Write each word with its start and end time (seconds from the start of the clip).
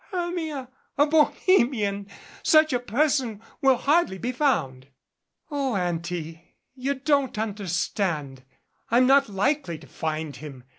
"Hermia! 0.09 0.67
A 0.97 1.05
Bohemian! 1.05 2.07
Such 2.41 2.73
a 2.73 2.79
person 2.79 3.39
will 3.61 3.77
hardly 3.77 4.17
be 4.17 4.31
found" 4.31 4.87
"0 5.53 5.75
Auntie, 5.75 6.55
you 6.73 6.95
don't 6.95 7.37
understand. 7.37 8.43
I'm 8.89 9.05
not 9.05 9.29
likely 9.29 9.77
to 9.77 9.85
find 9.85 10.37
him. 10.37 10.63